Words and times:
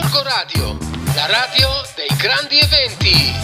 Gorgo 0.00 0.22
Radio, 0.22 0.78
la 1.16 1.26
radio 1.26 1.68
dei 1.96 2.16
grandi 2.16 2.56
eventi. 2.60 3.34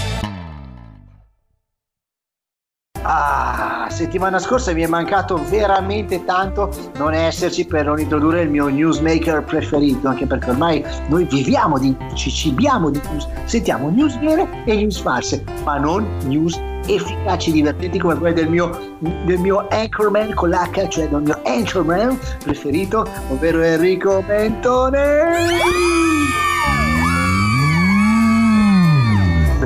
Ah, 3.02 3.88
settimana 3.90 4.38
scorsa 4.38 4.72
mi 4.72 4.82
è 4.82 4.86
mancato 4.86 5.42
veramente 5.48 6.24
tanto 6.24 6.72
non 6.94 7.12
esserci 7.12 7.66
per 7.66 7.86
non 7.86 7.98
introdurre 7.98 8.42
il 8.42 8.50
mio 8.50 8.68
newsmaker 8.68 9.42
preferito, 9.42 10.06
anche 10.06 10.26
perché 10.26 10.50
ormai 10.50 10.84
noi 11.08 11.24
viviamo 11.24 11.76
di 11.76 11.94
ci 12.14 12.30
cibiamo 12.30 12.88
di 12.88 13.00
news, 13.10 13.26
sentiamo 13.46 13.90
news 13.90 14.16
vere 14.20 14.48
e 14.64 14.76
news 14.76 15.00
false, 15.00 15.42
ma 15.64 15.78
non 15.78 16.06
news 16.22 16.56
efficaci, 16.86 17.50
divertenti 17.50 17.98
come 17.98 18.14
quelle 18.14 18.34
del 18.34 18.48
mio, 18.48 18.96
del 19.00 19.38
mio 19.38 19.66
anchorman 19.70 20.34
con 20.34 20.50
l'H, 20.50 20.86
cioè 20.88 21.08
del 21.08 21.20
mio 21.20 21.40
anchorman 21.44 22.16
preferito, 22.44 23.04
ovvero 23.30 23.60
Enrico 23.60 24.22
Mentone. 24.24 25.93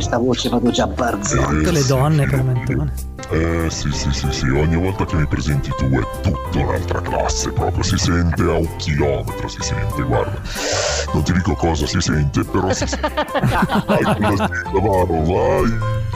Questa 0.09 0.25
voce 0.25 0.49
vado 0.49 0.71
già 0.71 0.87
barzotto. 0.87 1.49
Tutte 1.49 1.71
le 1.71 1.85
donne 1.85 2.27
per 2.27 2.43
Mentone. 2.43 2.93
Eh 3.29 3.69
sì 3.69 3.91
sì 3.93 4.11
sì 4.11 4.27
sì, 4.31 4.49
ogni 4.49 4.77
volta 4.77 5.05
che 5.05 5.17
mi 5.17 5.27
presenti 5.27 5.71
tu 5.77 5.85
è 5.91 6.21
tutta 6.23 6.59
un'altra 6.59 7.03
classe, 7.03 7.53
proprio 7.53 7.83
si 7.83 7.99
sente 7.99 8.41
a 8.41 8.55
un 8.55 8.77
chilometro, 8.77 9.47
si 9.49 9.61
sente, 9.61 10.03
guarda. 10.03 10.41
Non 11.13 11.23
ti 11.25 11.35
dico 11.35 11.53
cosa 11.57 11.87
si 11.87 12.01
sente, 12.01 12.43
però 12.43 12.73
si 12.73 12.87
sente. 12.87 13.13
Vai 13.87 14.03
con 14.03 14.35
la 14.35 15.05
vai! 15.05 16.08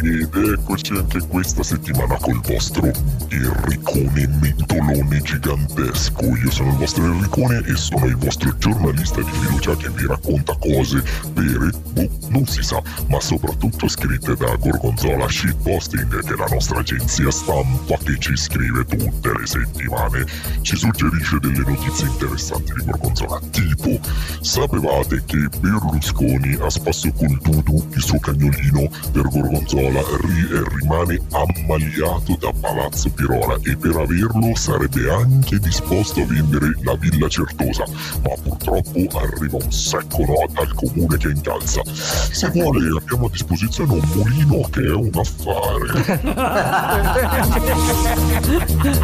Ed 0.00 0.32
eccoci 0.32 0.92
anche 0.92 1.18
questa 1.26 1.64
settimana 1.64 2.16
col 2.18 2.40
vostro 2.42 2.88
Enricone 3.30 4.28
mentolone 4.40 5.20
gigantesco. 5.22 6.24
Io 6.24 6.50
sono 6.52 6.70
il 6.70 6.76
vostro 6.76 7.04
Enricone 7.04 7.64
e 7.66 7.74
sono 7.74 8.06
il 8.06 8.16
vostro 8.16 8.56
giornalista 8.58 9.20
di 9.20 9.30
fiducia 9.32 9.76
che 9.76 9.90
vi 9.90 10.06
racconta 10.06 10.56
cose 10.56 11.02
vere, 11.32 11.70
boh, 11.92 12.08
non 12.28 12.46
si 12.46 12.62
sa, 12.62 12.80
ma 13.08 13.18
soprattutto 13.18 13.88
scritte 13.88 14.36
da 14.36 14.54
Gorgonzola 14.54 15.28
Shitposting, 15.28 16.22
che 16.22 16.32
è 16.32 16.36
la 16.36 16.48
nostra 16.48 16.78
agenzia 16.78 17.30
stampa 17.32 17.96
che 18.04 18.16
ci 18.20 18.36
scrive 18.36 18.84
tutte 18.84 19.32
le 19.36 19.46
settimane. 19.46 20.24
Ci 20.60 20.76
suggerisce 20.76 21.38
delle 21.40 21.64
notizie 21.66 22.06
interessanti 22.06 22.72
di 22.72 22.84
Gorgonzola, 22.84 23.40
tipo 23.50 23.98
sapevate 24.42 25.24
che 25.26 25.48
Berlusconi 25.58 26.56
ha 26.60 26.70
spasso 26.70 27.10
col 27.14 27.36
dudu 27.42 27.84
il 27.94 28.02
suo 28.02 28.20
cagnolino 28.20 28.88
per 29.10 29.28
Gorgonzola 29.28 29.86
ri- 29.90 30.48
e 30.52 30.62
rimane 30.78 31.20
ammaliato 31.32 32.36
da 32.38 32.52
Palazzo 32.60 33.10
Pirola 33.10 33.56
e 33.62 33.76
per 33.76 33.96
averlo 33.96 34.54
sarebbe 34.54 35.10
anche 35.10 35.58
disposto 35.58 36.20
a 36.20 36.26
vendere 36.26 36.72
la 36.82 36.94
Villa 36.96 37.28
Certosa, 37.28 37.84
ma 38.22 38.30
purtroppo 38.42 39.18
arriva 39.18 39.56
un 39.56 39.72
secco 39.72 40.24
no 40.24 40.46
dal 40.52 40.72
comune 40.74 41.16
che 41.16 41.28
incalza. 41.28 41.82
Se 41.84 42.48
vuole 42.50 42.96
abbiamo 42.96 43.26
a 43.26 43.30
disposizione 43.30 43.92
un 43.92 44.08
mulino 44.14 44.68
che 44.70 44.82
è 44.82 44.92
un 44.92 45.10
affare. 45.14 45.86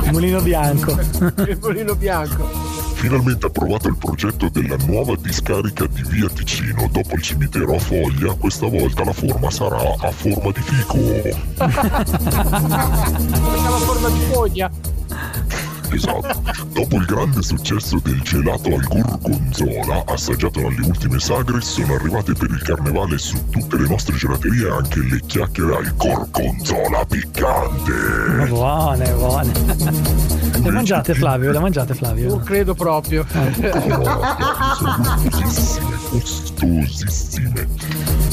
Mulino 0.13 0.41
bianco. 0.41 0.99
Il 1.49 1.59
mulino 1.61 1.95
bianco. 1.95 2.64
Finalmente 3.05 3.45
approvato 3.45 3.89
il 3.89 3.99
progetto 3.99 4.49
della 4.49 4.77
nuova 4.87 5.15
discarica 5.21 5.85
di 5.85 6.03
via 6.09 6.27
Ticino. 6.27 6.89
Dopo 6.91 7.17
il 7.17 7.21
cimitero 7.21 7.75
a 7.75 7.79
foglia, 7.79 8.33
questa 8.33 8.67
volta 8.67 9.05
la 9.05 9.13
forma 9.13 9.51
sarà 9.51 9.77
a 9.77 10.11
forma 10.11 10.51
di 10.51 10.63
fico. 10.63 10.97
Questa 11.55 11.69
forma 13.85 14.09
di 14.09 14.21
foglia. 14.33 14.71
Esatto. 15.91 16.43
Dopo 16.73 16.97
il 16.97 17.05
grande 17.05 17.43
successo 17.43 18.01
del 18.03 18.21
gelato 18.23 18.69
al 18.75 18.83
gorgonzola, 18.83 20.05
assaggiato 20.07 20.61
dalle 20.61 20.81
ultime 20.87 21.19
sagre, 21.19 21.61
sono 21.61 21.95
arrivate 21.95 22.33
per 22.33 22.51
il 22.51 22.63
carnevale 22.63 23.19
su 23.19 23.37
tutte 23.51 23.77
le 23.77 23.89
nostre 23.89 24.17
gelaterie 24.17 24.71
anche 24.71 25.01
le 25.01 25.21
chiacchiere 25.27 25.77
al 25.77 25.95
gorgonzola 25.97 27.05
piccante. 27.05 28.47
Buone, 28.49 29.13
buone. 29.13 29.53
Le 30.63 30.71
mangiate 30.71 31.15
Flavio? 31.15 31.53
Le 31.53 31.59
mangiate 31.59 31.95
Flavio? 31.95 32.29
Non 32.29 32.43
credo 32.43 32.75
proprio. 32.75 33.25
sono 33.29 35.19
gustosissime, 35.23 35.97
gustosissime. 36.11 37.69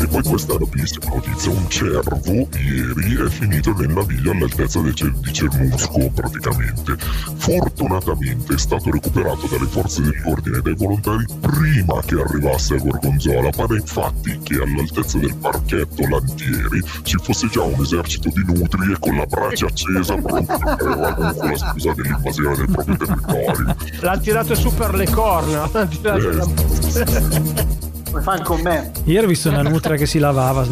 E 0.02 0.08
poi 0.08 0.24
questa 0.24 0.56
bellissima 0.58 1.14
notizia, 1.14 1.52
un 1.52 1.70
cervo 1.70 2.20
ieri 2.26 3.24
è 3.24 3.30
finito 3.30 3.72
nella 3.74 4.02
viglia 4.02 4.32
all'altezza 4.32 4.82
di, 4.82 4.96
Cer- 4.96 5.16
di 5.20 5.32
Cernusco 5.32 6.10
praticamente. 6.10 6.96
Fortunatamente 7.36 8.56
è 8.56 8.58
stato 8.58 8.90
recuperato 8.90 9.46
dalle 9.46 9.68
forze 9.68 10.02
dell'ordine 10.02 10.58
e 10.58 10.62
dai 10.62 10.74
volontari 10.76 11.24
prima 11.40 12.02
che 12.04 12.16
arrivasse 12.20 12.76
a 12.76 12.78
Gorgonzola. 12.80 13.50
Pare 13.52 13.76
infatti 13.76 14.40
che 14.42 14.56
all'altezza 14.56 15.20
del 15.20 15.36
parchetto 15.36 16.08
Lantieri 16.08 16.82
ci 17.04 17.18
fosse 17.22 17.48
già 17.50 17.62
un 17.62 17.80
esercito 17.82 18.30
di 18.30 18.44
nutrie 18.44 18.98
con 19.00 19.18
la 19.18 19.26
brace 19.28 19.66
accesa 19.66 20.16
pronto 20.16 20.58
per 20.58 20.78
fare 20.80 20.96
la 20.96 21.58
scusa 21.58 21.94
dell'invasione 21.94 22.56
del 22.56 22.72
proprio 22.72 22.98
territorio. 22.98 23.76
L'ha 24.00 24.18
tirato 24.18 24.56
su 24.56 24.74
per 24.74 24.96
le 24.96 25.08
corna. 25.12 25.70
L'ha 25.72 25.86
tirato 25.86 26.50
Eh, 26.94 27.81
Come 28.12 28.24
fan 28.24 28.44
con 28.44 28.60
me? 28.60 28.92
Ieri 29.06 29.26
ho 29.26 29.30
visto 29.30 29.48
una 29.48 29.62
nutra 29.62 29.96
che 29.96 30.06
si 30.06 30.20
lavava. 30.20 30.66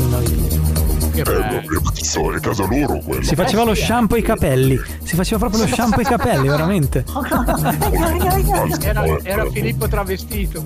Che 1.11 1.21
Eh, 1.21 1.23
bello. 1.23 1.91
so, 1.93 2.31
è 2.33 2.39
casa 2.39 2.65
loro 2.65 2.99
quello. 2.99 3.23
Si 3.23 3.35
faceva 3.35 3.63
lo 3.63 3.73
shampoo 3.75 4.15
ai 4.17 4.23
capelli. 4.23 4.79
Si 5.03 5.15
faceva 5.15 5.39
proprio 5.39 5.61
lo 5.65 5.67
shampoo 5.75 5.99
ai 5.99 6.05
capelli, 6.05 6.47
veramente. 6.47 7.03
Era, 8.81 9.03
era 9.23 9.45
Filippo 9.51 9.87
travestito. 9.87 10.63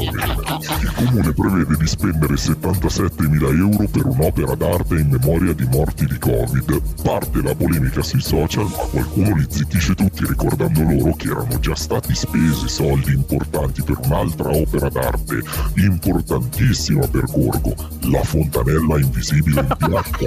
Il 0.00 0.92
comune 0.96 1.32
prevede 1.32 1.76
di 1.76 1.86
spendere 1.86 2.34
77.000 2.34 3.56
euro 3.58 3.86
per 3.90 4.06
un'opera 4.06 4.54
d'arte 4.54 4.94
in 4.94 5.08
memoria 5.08 5.52
di 5.52 5.66
morti 5.70 6.06
di 6.06 6.18
Covid. 6.18 6.80
Parte 7.02 7.42
la 7.42 7.54
polemica 7.54 8.02
sui 8.02 8.20
social, 8.20 8.64
ma 8.64 8.84
qualcuno 8.90 9.34
li 9.36 9.46
zittisce 9.48 9.94
tutti 9.94 10.24
ricordando 10.26 10.82
loro 10.82 11.14
che 11.16 11.28
erano 11.28 11.58
già 11.60 11.74
stati 11.74 12.14
spesi 12.14 12.68
soldi 12.68 13.12
importanti 13.12 13.82
per 13.82 13.98
un'altra 14.04 14.50
opera 14.50 14.88
d'arte 14.88 15.42
importantissima 15.76 17.06
per 17.06 17.24
Gorgo, 17.30 17.74
la 18.10 18.22
fontanella 18.22 18.89
invisibile 18.98 19.60
in 19.60 19.76
piazza. 19.76 20.18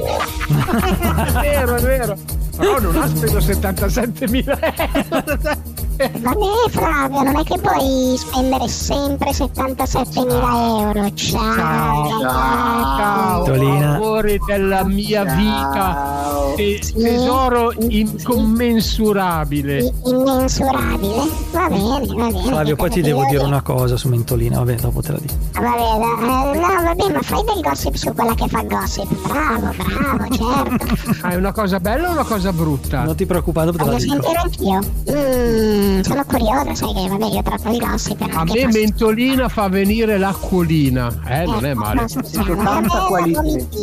È 1.39 1.41
vero, 1.41 1.75
è 1.75 1.81
vero. 1.81 2.17
Però 2.55 2.79
non 2.79 2.95
ha 2.97 3.07
speso 3.07 3.37
77.000 3.39 4.59
euro. 4.93 5.72
Vabbè 5.95 6.69
Flavio, 6.69 7.21
non 7.23 7.35
è 7.37 7.43
che 7.43 7.57
puoi 7.59 8.15
spendere 8.17 8.67
sempre 8.67 9.29
77.000 9.31 10.79
euro. 10.79 11.13
Ciao, 11.13 12.09
ragazzi. 12.09 12.97
Ciao, 12.97 13.43
Tolina. 13.43 13.95
amore 13.95 14.37
della 14.45 14.83
mia 14.83 15.23
vita. 15.23 15.71
Ciao. 15.73 16.53
Te- 16.55 16.79
tesoro 16.95 17.73
incommensurabile. 17.77 19.93
Immensurabile. 20.05 21.29
Va 21.51 21.67
bene, 21.69 22.05
va 22.07 22.27
bene. 22.27 22.41
Flavio, 22.43 22.75
poi 22.75 22.89
ti 22.89 23.01
devo 23.01 23.25
dire 23.29 23.43
una 23.43 23.61
cosa 23.61 23.95
su 23.97 24.07
Mentolina. 24.09 24.57
Vabbè, 24.59 24.75
dopo 24.75 25.01
te 25.01 25.11
la 25.11 25.19
dico. 25.19 25.33
Vabbè, 25.53 25.67
eh, 25.67 26.59
no, 26.59 26.67
vabbè, 26.83 27.11
ma 27.13 27.21
fai 27.21 27.43
del 27.43 27.61
gossip 27.61 27.93
su 27.95 28.11
quella 28.13 28.33
che 28.33 28.47
fa 28.47 28.61
gossip. 28.63 29.27
Bravo, 29.27 29.71
bravo, 29.75 30.27
certo. 30.35 31.11
Ah, 31.23 31.29
è 31.29 31.35
una 31.35 31.51
cosa 31.53 31.79
bella 31.79 32.09
o 32.09 32.11
una 32.11 32.23
cosa 32.23 32.51
brutta? 32.51 33.03
Non 33.03 33.15
ti 33.15 33.25
preoccupare, 33.25 33.67
dopo 33.71 33.77
te 33.77 33.83
la 33.89 33.95
Voglio 33.97 34.13
dico. 34.15 34.23
sentire 34.23 34.41
anch'io. 34.41 34.79
Mm, 35.15 35.82
sono 36.03 36.23
curiosa, 36.25 36.75
sai 36.75 36.93
che 36.93 37.07
vabbè, 37.09 37.25
io 37.25 37.41
tratto 37.41 37.69
il 37.69 37.77
gossip. 37.79 38.17
però 38.17 38.39
A 38.39 38.43
me 38.43 38.51
posso- 38.53 38.67
Mentolina 38.79 39.49
fa 39.49 39.67
venire 39.69 40.17
l'acquolina. 40.17 41.11
Eh, 41.27 41.45
non 41.45 41.65
è 41.65 41.73
male. 41.73 42.01
me 42.01 42.55
tanta 42.63 42.99
qualità. 43.07 43.41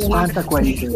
Tanta 0.09 0.45
qualità. 0.45 0.87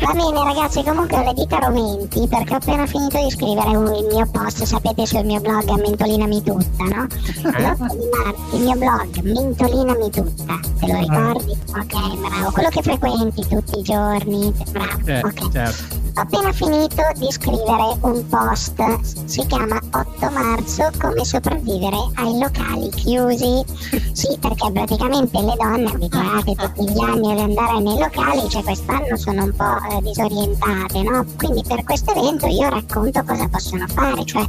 Va 0.00 0.12
bene 0.12 0.42
ragazzi, 0.44 0.82
comunque 0.82 1.18
ho 1.18 1.24
le 1.24 1.34
dita 1.34 1.58
romenti 1.58 2.26
perché 2.28 2.52
ho 2.54 2.56
appena 2.56 2.86
finito 2.86 3.22
di 3.22 3.30
scrivere 3.30 3.76
un- 3.76 3.94
il 3.94 4.06
mio 4.12 4.26
post, 4.30 4.62
sapete, 4.64 5.06
sul 5.06 5.24
mio 5.24 5.40
blog 5.40 5.64
Mentolinami 5.78 6.42
Tutta, 6.42 6.84
no? 6.84 7.06
L'8 7.06 7.96
di 7.96 8.08
marzo, 8.10 8.56
il 8.56 8.62
mio 8.62 8.76
blog 8.76 9.20
Mentolinami 9.22 10.10
Tutta, 10.10 10.58
te 10.80 10.86
lo 10.86 10.98
ricordi? 10.98 11.58
Ok, 11.76 12.16
bravo, 12.18 12.50
quello 12.52 12.68
che 12.70 12.82
frequenti 12.82 13.46
tutti 13.48 13.78
i 13.78 13.82
giorni, 13.82 14.52
bravo, 14.70 15.00
Eh, 15.06 15.20
ok. 15.22 15.50
certo. 15.52 15.99
Ho 16.20 16.24
appena 16.24 16.52
finito 16.52 17.02
di 17.16 17.32
scrivere 17.32 17.96
un 18.02 18.28
post, 18.28 19.00
si 19.24 19.42
chiama 19.46 19.80
8 19.90 20.30
marzo 20.30 20.90
come 21.00 21.24
sopravvivere 21.24 21.96
ai 22.16 22.38
locali 22.38 22.90
chiusi. 22.90 23.64
Sì, 24.12 24.36
perché 24.38 24.70
praticamente 24.70 25.40
le 25.40 25.54
donne 25.56 25.90
abituate 25.90 26.54
tutti 26.56 26.92
gli 26.92 27.00
anni 27.00 27.32
ad 27.32 27.38
andare 27.38 27.80
nei 27.80 27.98
locali, 27.98 28.46
cioè 28.50 28.62
quest'anno 28.62 29.16
sono 29.16 29.44
un 29.44 29.56
po' 29.56 29.96
eh, 29.96 30.02
disorientate, 30.02 31.02
no? 31.02 31.24
Quindi 31.38 31.62
per 31.66 31.84
questo 31.84 32.14
evento 32.14 32.46
io 32.48 32.68
racconto 32.68 33.24
cosa 33.24 33.48
possono 33.48 33.86
fare, 33.88 34.22
cioè 34.26 34.44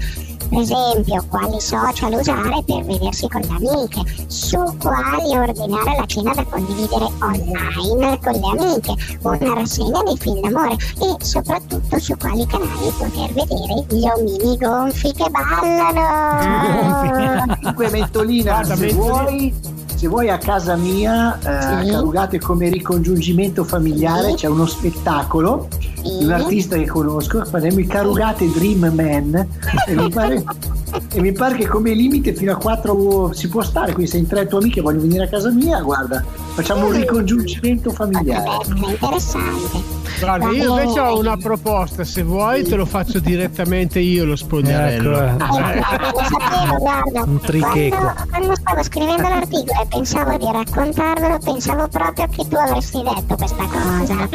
per 0.51 0.59
esempio 0.59 1.23
quali 1.29 1.61
social 1.61 2.11
usare 2.11 2.61
per 2.65 2.83
vedersi 2.83 3.25
con 3.29 3.39
le 3.39 3.47
amiche, 3.47 4.01
su 4.27 4.57
quali 4.79 5.37
ordinare 5.37 5.95
la 5.97 6.05
cena 6.05 6.33
da 6.33 6.43
condividere 6.43 7.07
online 7.21 8.19
con 8.19 8.33
le 8.33 8.59
amiche, 8.59 8.93
una 9.21 9.53
rassegna 9.53 10.03
dei 10.03 10.17
film 10.17 10.41
d'amore 10.41 10.73
e 10.73 11.15
soprattutto 11.23 11.97
su 11.99 12.17
quali 12.17 12.45
canali 12.47 12.91
poter 12.97 13.31
vedere 13.31 13.85
gli 13.87 14.05
omini 14.05 14.57
gonfi 14.57 15.13
che 15.13 15.29
ballano. 15.29 17.55
Comunque 17.61 17.89
Mentolina, 17.89 18.51
Guarda, 18.55 18.75
se 18.75 18.91
vuoi, 18.93 19.53
se 19.95 20.07
vuoi 20.09 20.29
a 20.29 20.37
casa 20.37 20.75
mia, 20.75 21.39
eh, 21.39 21.47
a 21.49 21.81
Sì. 21.83 21.91
Carugate 21.91 22.39
come 22.39 22.67
ricongiungimento 22.69 23.63
familiare, 23.63 24.29
Sì. 24.31 24.35
c'è 24.35 24.47
uno 24.47 24.65
spettacolo 24.65 25.67
Sì. 26.03 26.17
di 26.17 26.23
un 26.25 26.31
artista 26.31 26.75
che 26.75 26.87
conosco, 26.87 27.45
faremo 27.45 27.79
il 27.79 27.87
Carugate 27.87 28.49
Dream 28.51 28.91
Man 28.93 29.47
e 29.87 29.95
mi 29.95 30.09
pare, 30.09 30.43
e 31.13 31.21
mi 31.21 31.31
pare 31.31 31.55
che 31.55 31.67
come 31.67 31.93
limite 31.93 32.33
fino 32.33 32.51
a 32.51 32.55
4 32.55 33.33
si 33.33 33.47
può 33.47 33.61
stare, 33.61 33.93
quindi 33.93 34.11
se 34.11 34.17
in 34.17 34.27
tre 34.27 34.47
tue 34.47 34.59
amiche 34.59 34.81
vogliono 34.81 35.03
venire 35.03 35.25
a 35.25 35.27
casa 35.27 35.51
mia, 35.51 35.79
guarda, 35.81 36.23
facciamo 36.53 36.87
un 36.87 36.93
ricongiungimento 36.93 37.91
familiare. 37.91 38.49
Essere 38.61 38.79
interessante. 38.79 40.00
Guarda, 40.21 40.49
io 40.51 40.79
invece 40.79 40.99
ho 40.99 41.17
una 41.17 41.35
proposta, 41.35 42.03
se 42.03 42.21
vuoi 42.21 42.63
te 42.63 42.75
lo 42.75 42.85
faccio 42.85 43.19
direttamente 43.19 43.99
io 43.99 44.23
lo 44.23 44.35
spogliarello. 44.35 45.19
Ecco, 45.19 45.57
eh. 45.57 45.75
Lo 45.75 46.21
sapevo, 46.29 46.77
guarda. 46.77 47.23
Un 47.23 47.39
tricheco. 47.39 47.97
Quando, 47.97 48.25
quando 48.29 48.55
stavo 48.55 48.83
scrivendo 48.83 49.27
l'articolo 49.27 49.81
e 49.81 49.85
pensavo 49.87 50.37
di 50.37 50.45
raccontarvelo, 50.51 51.39
pensavo 51.43 51.87
proprio 51.87 52.27
che 52.27 52.47
tu 52.47 52.55
avresti 52.55 53.01
detto 53.01 53.35
questa 53.35 53.65
cosa. 53.65 54.13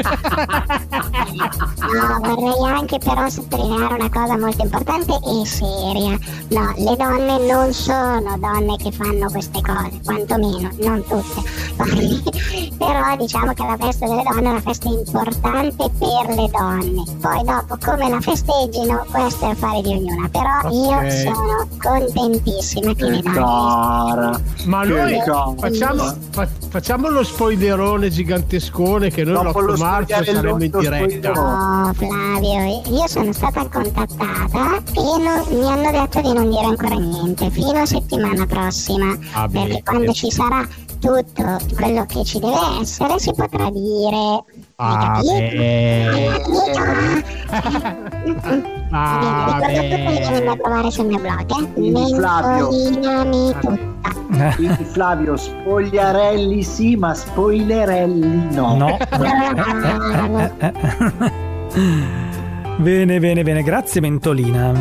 no, 1.92 2.34
vorrei 2.34 2.66
anche 2.66 2.98
però 2.98 3.28
sottolineare 3.28 3.94
una 3.94 4.10
cosa 4.10 4.36
molto 4.36 4.62
importante 4.64 5.12
e 5.12 5.46
seria. 5.46 6.18
No, 6.48 6.74
le 6.76 6.96
donne 6.96 7.38
non 7.46 7.72
sono 7.72 8.36
donne 8.38 8.76
che 8.76 8.90
fanno 8.90 9.30
queste 9.30 9.60
cose, 9.60 10.00
quantomeno, 10.04 10.68
non 10.80 11.04
tutte. 11.06 11.42
però 12.76 13.16
diciamo 13.16 13.52
che 13.52 13.62
la 13.62 13.76
festa 13.78 14.06
delle 14.06 14.22
donne 14.24 14.48
è 14.48 14.50
una 14.50 14.60
festa 14.60 14.88
importante 14.88 15.75
per 15.76 16.34
le 16.34 16.48
donne. 16.50 17.04
Poi 17.20 17.44
dopo 17.44 17.76
come 17.84 18.08
la 18.08 18.20
festeggino, 18.20 19.04
questo 19.10 19.46
è 19.46 19.50
affare 19.50 19.82
di 19.82 19.88
ognuna. 19.92 20.28
Però 20.28 20.58
Ok. 20.64 20.72
io 20.72 21.10
sono 21.10 21.68
contentissima 21.82 22.92
che 22.94 23.04
donne 23.06 23.22
Cara. 23.22 24.40
Ma 24.66 24.80
Che 24.82 24.88
noi 24.88 25.20
cosa. 25.26 25.54
facciamo, 25.58 26.14
fa- 26.30 26.48
facciamo 26.70 27.08
lo 27.08 27.22
spoilerone 27.22 28.08
gigantescone 28.10 29.10
che 29.10 29.24
noi 29.24 29.34
Dopo 29.44 29.60
lo 29.60 29.72
l'8 29.74 29.78
marzo 29.78 30.24
saremo 30.24 30.62
in 30.64 30.70
diretta. 30.78 31.30
Oh 31.30 31.92
Flavio, 31.92 32.82
io 32.90 33.06
sono 33.06 33.32
stata 33.32 33.66
contattata 33.68 34.76
e 34.92 35.22
non- 35.22 35.44
mi 35.60 35.70
hanno 35.70 35.90
detto 35.90 36.20
di 36.20 36.32
non 36.32 36.48
dire 36.50 36.64
ancora 36.64 36.94
niente 36.96 37.50
fino 37.50 37.78
a 37.80 37.86
settimana 37.86 38.46
prossima. 38.46 39.16
Ah, 39.32 39.48
perché 39.48 39.82
quando 39.84 40.12
ci 40.12 40.30
sarà 40.30 40.66
tutto 41.06 41.58
quello 41.74 42.04
che 42.06 42.24
ci 42.24 42.38
deve 42.40 42.80
essere 42.80 43.18
si 43.18 43.32
potrà 43.34 43.70
dire. 43.70 44.44
Ah, 44.76 45.16
Hai 45.16 45.56
beh. 45.56 46.42
capito? 48.24 48.74
Ah, 48.90 49.58
Ricordate 49.58 49.72
poi 49.72 49.88
di 49.88 49.90
beh. 49.90 49.96
venirmi 50.20 50.48
a 50.48 50.56
trovare 50.56 50.90
sul 50.90 51.06
mio 51.06 51.18
blog, 51.18 51.50
eh? 51.50 51.72
Quindi, 51.72 52.14
Flavio. 52.14 52.68
Mentolinami 52.70 53.54
tutta. 53.60 53.94
Quindi 54.56 54.84
Flavio, 54.84 55.36
spogliarelli 55.36 56.62
sì, 56.62 56.96
ma 56.96 57.14
spoilerelli 57.14 58.54
no. 58.54 58.76
No. 58.76 58.96
Bene, 62.78 63.18
bene, 63.20 63.42
bene. 63.42 63.62
Grazie 63.62 64.00
Mentolina. 64.02 64.72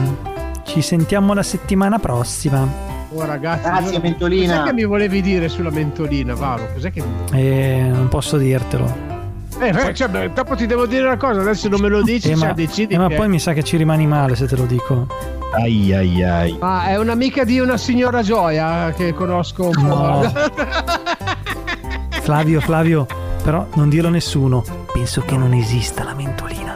Ci 0.63 0.81
sentiamo 0.81 1.33
la 1.33 1.43
settimana 1.43 1.97
prossima. 1.99 2.67
Oh, 3.15 3.25
ragazzi, 3.25 3.61
Grazie, 3.63 3.93
io- 3.93 4.01
Mentolina. 4.01 4.53
Cos'è 4.57 4.67
che 4.67 4.73
mi 4.73 4.83
volevi 4.85 5.21
dire 5.21 5.47
sulla 5.49 5.69
mentolina, 5.69 6.33
Varo? 6.35 6.67
Cos'è 6.73 6.91
che 6.91 7.01
mi 7.01 7.39
E 7.39 7.87
non 7.91 8.07
posso 8.09 8.37
dirtelo. 8.37 9.13
Eh, 9.59 9.71
beh, 9.71 9.93
cioè, 9.93 10.09
beh, 10.09 10.33
dopo 10.33 10.53
ti 10.55 10.65
devo 10.65 10.85
dire 10.85 11.05
una 11.05 11.15
cosa, 11.15 11.39
adesso 11.39 11.69
non 11.69 11.79
me 11.79 11.87
lo 11.87 12.03
dici, 12.03 12.29
Eh, 12.31 12.35
cioè 12.35 12.47
ma, 12.47 12.53
decidi 12.53 12.93
eh, 12.93 12.97
ma 12.97 13.07
poi 13.07 13.29
mi 13.29 13.39
sa 13.39 13.53
che 13.53 13.63
ci 13.63 13.77
rimani 13.77 14.05
male 14.05 14.35
se 14.35 14.47
te 14.47 14.57
lo 14.57 14.65
dico. 14.65 15.07
Ai 15.53 15.93
ai 15.93 16.21
ai. 16.23 16.57
Ma 16.59 16.87
è 16.87 16.97
un'amica 16.97 17.45
di 17.45 17.59
una 17.59 17.77
signora 17.77 18.21
Gioia 18.21 18.91
che 18.93 19.13
conosco 19.13 19.67
un 19.67 19.71
po'. 19.71 19.81
No. 19.87 20.33
Flavio, 22.21 22.59
Flavio, 22.59 23.05
però 23.43 23.65
non 23.75 23.87
dirlo 23.87 24.09
a 24.09 24.11
nessuno. 24.11 24.61
Penso 24.91 25.21
che 25.21 25.37
non 25.37 25.53
esista 25.53 26.03
la 26.03 26.13
mentolina. 26.13 26.75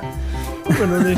Non 0.85 1.05
è- 1.07 1.15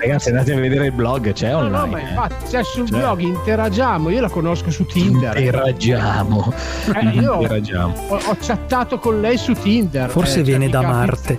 Ragazzi, 0.00 0.28
andate 0.30 0.52
a 0.52 0.56
vedere 0.58 0.86
il 0.86 0.92
blog, 0.92 1.32
c'è 1.32 1.50
No, 1.50 1.58
online. 1.58 1.78
no, 1.78 1.86
ma 1.86 1.98
eh. 1.98 2.02
infatti, 2.08 2.48
cioè 2.50 2.62
sul 2.64 2.88
Cioè. 2.88 2.98
blog 2.98 3.20
interagiamo, 3.20 4.08
io 4.10 4.20
la 4.20 4.28
conosco 4.28 4.70
su 4.70 4.84
Tinder. 4.86 5.36
Interagiamo. 5.38 6.52
Eh, 6.94 7.06
io- 7.10 7.34
Interagiamo. 7.42 7.94
Ho, 8.08 8.14
ho 8.16 8.36
chattato 8.40 8.98
con 8.98 9.20
lei 9.20 9.36
su 9.36 9.52
Tinder. 9.52 10.08
Forse 10.10 10.40
eh, 10.40 10.42
viene 10.42 10.64
cioè, 10.64 10.72
da 10.72 10.78
mica- 10.80 10.92
Marte. 10.92 11.38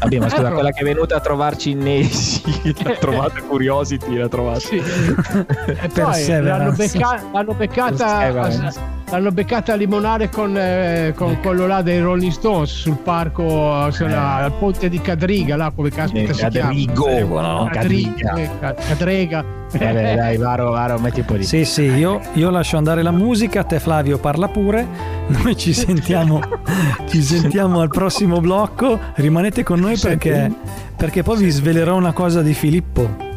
Vabbè, 0.00 0.18
ma 0.18 0.28
scusa, 0.28 0.42
Ecco. 0.46 0.54
quella 0.54 0.70
che 0.70 0.80
è 0.80 0.84
venuta 0.84 1.16
a 1.16 1.20
trovarci 1.20 1.70
in 1.70 1.78
Nesi, 1.78 2.42
l'ha 2.84 2.94
trovata 2.96 3.40
Curiosity, 3.40 4.16
l'ha 4.16 4.28
trovata. 4.28 4.58
Sì. 4.60 4.76
E 4.76 5.88
poi 5.92 6.26
l'hanno, 6.42 6.72
becca- 6.72 7.22
l'hanno 7.32 7.54
beccata 7.54 8.18
Perseverance. 8.18 8.80
L'hanno 9.12 9.30
beccata 9.30 9.74
a 9.74 9.76
limonare 9.76 10.28
con, 10.30 10.56
eh, 10.56 11.12
con 11.14 11.38
quello 11.40 11.66
là 11.66 11.82
dei 11.82 12.00
Rolling 12.00 12.32
Stones 12.32 12.70
sul 12.70 12.96
parco 12.96 13.90
sulla- 13.90 14.36
al 14.36 14.52
ponte 14.52 14.88
di 14.88 15.00
Cadriga 15.02 15.54
là 15.56 15.70
come 15.74 15.90
caspita 15.90 16.30
Eh, 16.30 16.34
si 16.34 16.46
chiama? 16.48 16.68
Cadrigo, 16.68 17.06
Eh, 17.08 17.20
no, 17.22 17.68
Cadriga, 17.70 18.10
Cadriga. 18.12 18.36
eh, 18.36 18.50
Ca- 18.58 18.74
Cadrega. 18.74 19.44
Eh, 19.74 19.78
beh, 19.78 20.14
dai, 20.16 20.36
Varo, 20.36 20.70
Varo, 20.70 20.98
metti 20.98 21.20
un 21.20 21.26
po' 21.26 21.36
di... 21.36 21.44
Sì, 21.44 21.64
sì, 21.64 21.82
io, 21.82 22.20
io 22.34 22.50
lascio 22.50 22.76
andare 22.76 23.02
la 23.02 23.10
musica, 23.10 23.64
te 23.64 23.80
Flavio 23.80 24.18
parla 24.18 24.48
pure, 24.48 24.86
noi 25.28 25.56
ci 25.56 25.72
sentiamo, 25.72 26.40
ci 27.08 27.22
sentiamo 27.22 27.80
al 27.80 27.88
prossimo 27.88 28.40
blocco, 28.40 28.98
rimanete 29.14 29.62
con 29.62 29.80
noi 29.80 29.96
perché, 29.98 30.50
perché 30.96 31.22
poi 31.22 31.38
vi 31.38 31.50
svelerò 31.50 31.96
una 31.96 32.12
cosa 32.12 32.42
di 32.42 32.52
Filippo. 32.52 33.30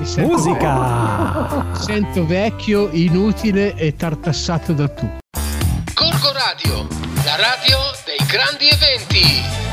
Mi 0.00 0.06
sento- 0.06 0.32
Musica! 0.32 1.64
mi 1.72 1.78
sento 1.78 2.26
vecchio 2.26 2.88
inutile 2.92 3.74
e 3.74 3.94
tartassato 3.96 4.72
da 4.72 4.88
tutti 4.88 5.18
Corco 5.92 6.32
Radio, 6.32 6.86
la 7.24 7.36
radio 7.36 7.76
dei 8.06 8.26
grandi 8.26 8.68
eventi. 8.68 9.69